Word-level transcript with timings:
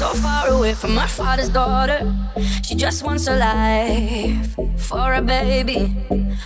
so 0.00 0.14
far 0.14 0.48
away 0.48 0.72
from 0.72 0.96
her 0.96 1.06
father's 1.06 1.50
daughter. 1.50 2.00
She 2.62 2.74
just 2.74 3.04
wants 3.04 3.26
a 3.26 3.36
life 3.36 4.56
for 4.78 5.12
a 5.12 5.20
baby. 5.20 5.94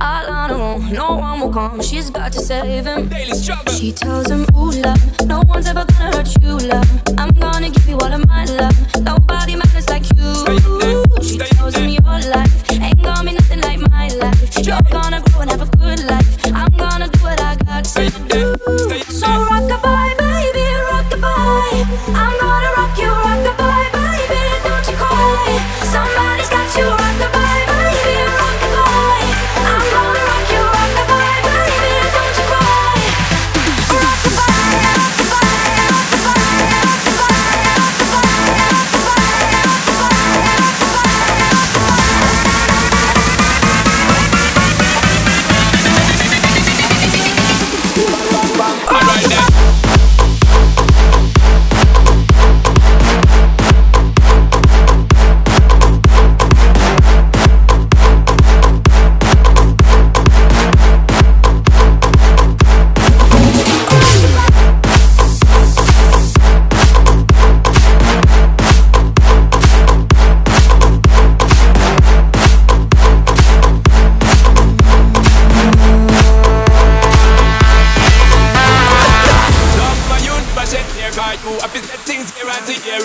All 0.00 0.26
on 0.38 0.50
her 0.50 0.56
own, 0.56 0.92
no 0.92 1.14
one 1.14 1.38
will 1.38 1.52
come. 1.52 1.80
She's 1.80 2.10
got 2.10 2.32
to 2.32 2.40
save 2.40 2.86
him. 2.86 3.08
Daily 3.08 3.34
struggle. 3.34 3.72
She 3.72 3.92
tells 3.92 4.28
him, 4.32 4.46
Ooh, 4.56 4.72
love, 4.72 5.00
no 5.26 5.42
one's 5.46 5.68
ever 5.68 5.84
gonna 5.84 6.16
hurt 6.16 6.30
you, 6.42 6.58
love. 6.72 6.90
I'm 7.18 7.30
gonna 7.38 7.70
give 7.70 7.88
you 7.88 7.96
all 7.98 8.12
of 8.12 8.26
my 8.26 8.46
love. 8.46 8.74
Nobody 9.04 9.54
matters 9.54 9.88
like 9.90 10.06
you. 10.16 10.28
She 11.22 11.38
tells 11.38 11.76
him, 11.76 11.88
Your 11.88 12.18
life 12.34 12.72
ain't 12.72 13.00
gonna 13.00 13.30
be 13.30 13.36
nothing 13.36 13.60
like 13.60 13.78
my 13.78 14.08
life. 14.08 14.66
You're 14.66 14.86
gonna 14.90 15.22
grow 15.22 15.42
and 15.42 15.50
have 15.52 15.62
a 15.62 15.70
good 15.76 16.02
life. 16.04 16.28
I'm 16.46 16.72
gonna 16.76 17.08
do 17.08 17.20
what 17.22 17.40
I 17.40 17.54
got 17.54 17.84
to 17.94 18.10
do. 18.26 18.56
So 19.06 19.28
rockabye, 19.48 20.18
baby, 20.18 20.66
rockabye. 20.90 21.86
I'm 22.08 22.40
gonna 22.40 22.65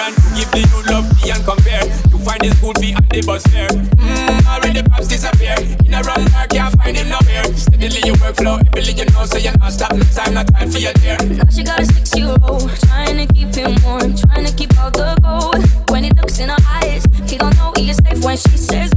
and 0.00 0.16
give 0.34 0.50
the 0.50 0.60
you 0.64 0.80
love 0.88 1.06
me 1.20 1.30
and 1.30 1.42
compare. 1.44 1.84
You 2.10 2.18
find 2.24 2.40
this 2.40 2.56
good 2.60 2.76
fee 2.78 2.94
at 2.94 3.08
the 3.10 3.22
bus 3.22 3.44
fare. 3.48 3.68
Mmm, 3.68 4.46
already 4.46 4.82
pops 4.82 5.08
disappear. 5.08 5.56
In 5.84 5.94
a 5.94 6.00
wrong 6.02 6.24
car, 6.32 6.46
can't 6.48 6.74
find 6.80 6.96
him 6.96 7.08
nowhere. 7.08 7.44
Steadily 7.54 8.00
your 8.04 8.16
workflow, 8.16 8.60
everything 8.72 8.98
you 8.98 9.06
know 9.12 9.24
So 9.24 9.38
you're 9.38 9.56
not 9.58 9.72
stop, 9.72 9.92
no 9.92 10.04
time, 10.16 10.34
no 10.34 10.42
time 10.44 10.70
for 10.70 10.78
your 10.78 10.92
dear. 10.94 11.18
Now 11.20 11.48
she 11.50 11.62
got 11.62 11.80
a 11.80 11.84
six 11.84 12.16
year 12.16 12.34
old, 12.42 12.70
trying 12.88 13.16
to 13.20 13.26
keep 13.32 13.54
him 13.54 13.76
warm, 13.84 14.16
trying 14.16 14.46
to 14.46 14.52
keep 14.54 14.72
all 14.80 14.90
the 14.90 15.16
cold. 15.22 15.60
When 15.90 16.04
he 16.04 16.10
looks 16.16 16.38
in 16.38 16.48
her 16.48 16.62
eyes, 16.66 17.04
he 17.28 17.36
don't 17.36 17.56
know 17.56 17.72
he 17.76 17.90
is 17.90 17.98
safe 17.98 18.24
when 18.24 18.36
she 18.36 18.56
says 18.56 18.90